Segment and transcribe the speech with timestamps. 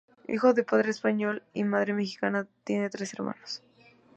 [0.27, 3.61] Hijo de padre español y madre mexicana, tiene tres hermanos.